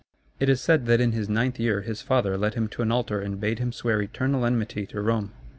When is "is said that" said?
0.49-0.99